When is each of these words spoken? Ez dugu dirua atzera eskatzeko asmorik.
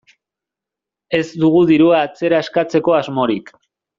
Ez 1.17 1.27
dugu 1.43 1.61
dirua 1.73 2.01
atzera 2.07 2.41
eskatzeko 2.47 2.97
asmorik. 3.03 3.53